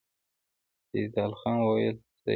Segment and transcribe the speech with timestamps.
[0.91, 2.29] سيدال خان وويل: صېب!